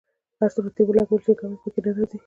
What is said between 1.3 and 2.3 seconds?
کمی په کې نه راځي.